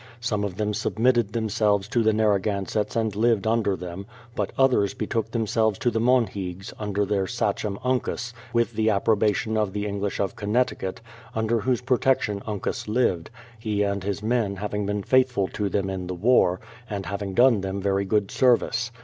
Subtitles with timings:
[0.19, 5.29] Some of them submitted themselves to the Narragansetts and lived under them; but others betook
[5.29, 10.19] themselves to the Monhiggs, under their sachem, Uncas, with the appro bation of the English
[10.19, 11.01] of Connecticut,
[11.35, 13.29] under whose protec tion Uncas lived,
[13.59, 16.59] he and his men having been faithful to them in the war,
[16.89, 18.89] and having done them very good ser vice.